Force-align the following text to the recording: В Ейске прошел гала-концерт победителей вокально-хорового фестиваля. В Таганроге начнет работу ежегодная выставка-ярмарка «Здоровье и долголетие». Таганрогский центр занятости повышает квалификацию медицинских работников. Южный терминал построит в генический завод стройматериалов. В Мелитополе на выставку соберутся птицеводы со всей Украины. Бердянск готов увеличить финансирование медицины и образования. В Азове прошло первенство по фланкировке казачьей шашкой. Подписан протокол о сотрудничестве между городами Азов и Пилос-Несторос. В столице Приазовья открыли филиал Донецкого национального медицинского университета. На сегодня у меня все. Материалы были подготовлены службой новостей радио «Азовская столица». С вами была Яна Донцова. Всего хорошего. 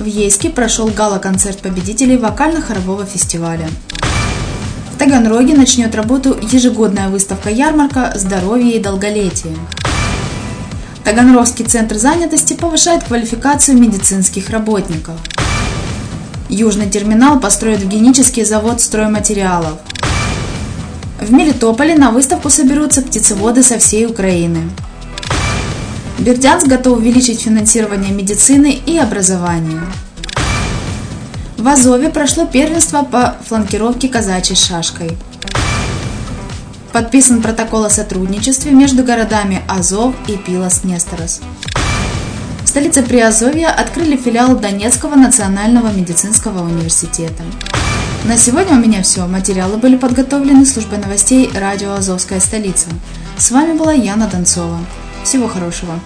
В 0.00 0.06
Ейске 0.06 0.50
прошел 0.50 0.88
гала-концерт 0.88 1.58
победителей 1.58 2.16
вокально-хорового 2.16 3.06
фестиваля. 3.06 3.68
В 4.92 4.98
Таганроге 4.98 5.54
начнет 5.54 5.94
работу 5.94 6.36
ежегодная 6.42 7.08
выставка-ярмарка 7.08 8.12
«Здоровье 8.16 8.76
и 8.76 8.80
долголетие». 8.80 9.54
Таганрогский 11.04 11.64
центр 11.64 11.94
занятости 11.94 12.54
повышает 12.54 13.04
квалификацию 13.04 13.78
медицинских 13.78 14.50
работников. 14.50 15.14
Южный 16.48 16.90
терминал 16.90 17.38
построит 17.38 17.80
в 17.80 17.88
генический 17.88 18.44
завод 18.44 18.80
стройматериалов. 18.80 19.78
В 21.20 21.32
Мелитополе 21.32 21.94
на 21.94 22.10
выставку 22.10 22.50
соберутся 22.50 23.00
птицеводы 23.00 23.62
со 23.62 23.78
всей 23.78 24.06
Украины. 24.06 24.70
Бердянск 26.18 26.66
готов 26.66 26.98
увеличить 26.98 27.42
финансирование 27.42 28.12
медицины 28.12 28.72
и 28.72 28.96
образования. 28.98 29.82
В 31.58 31.66
Азове 31.66 32.08
прошло 32.08 32.46
первенство 32.46 33.02
по 33.02 33.36
фланкировке 33.46 34.08
казачьей 34.08 34.56
шашкой. 34.56 35.16
Подписан 36.92 37.42
протокол 37.42 37.84
о 37.84 37.90
сотрудничестве 37.90 38.70
между 38.70 39.02
городами 39.02 39.62
Азов 39.68 40.14
и 40.28 40.32
Пилос-Несторос. 40.32 41.40
В 42.62 42.68
столице 42.68 43.02
Приазовья 43.02 43.70
открыли 43.70 44.16
филиал 44.16 44.56
Донецкого 44.56 45.16
национального 45.16 45.92
медицинского 45.92 46.64
университета. 46.64 47.42
На 48.24 48.36
сегодня 48.36 48.76
у 48.76 48.80
меня 48.80 49.02
все. 49.02 49.26
Материалы 49.26 49.76
были 49.76 49.96
подготовлены 49.96 50.64
службой 50.64 50.98
новостей 50.98 51.50
радио 51.54 51.94
«Азовская 51.94 52.40
столица». 52.40 52.86
С 53.36 53.50
вами 53.50 53.76
была 53.76 53.92
Яна 53.92 54.28
Донцова. 54.28 54.78
Всего 55.24 55.48
хорошего. 55.48 55.98